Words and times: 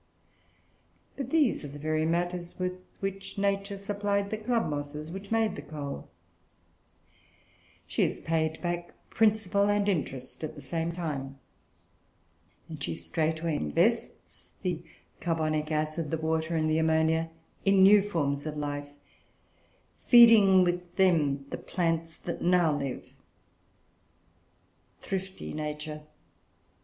But 1.15 1.29
these 1.29 1.63
are 1.63 1.67
the 1.67 1.77
very 1.77 2.07
matters 2.07 2.57
with 2.57 2.81
which 3.01 3.37
Nature 3.37 3.77
supplied 3.77 4.31
the 4.31 4.37
club 4.37 4.67
mosses 4.67 5.11
which 5.11 5.29
made 5.29 5.55
the 5.55 5.61
coal 5.61 6.09
She 7.85 8.01
is 8.01 8.19
paid 8.19 8.59
back 8.63 8.95
principal 9.11 9.69
and 9.69 9.87
interest 9.87 10.43
at 10.43 10.55
the 10.55 10.59
same 10.61 10.91
time; 10.91 11.37
and 12.67 12.81
she 12.81 12.95
straightway 12.95 13.55
invests 13.57 14.49
the 14.63 14.81
carbonic 15.19 15.71
acid, 15.71 16.09
the 16.09 16.17
water, 16.17 16.55
and 16.55 16.67
the 16.67 16.79
ammonia 16.79 17.29
in 17.63 17.83
new 17.83 18.01
forms 18.01 18.47
of 18.47 18.57
life, 18.57 18.89
feeding 19.99 20.63
with 20.63 20.95
them 20.95 21.45
the 21.51 21.59
plants 21.59 22.17
that 22.17 22.41
now 22.41 22.75
live. 22.75 23.13
Thrifty 24.99 25.53
Nature! 25.53 26.01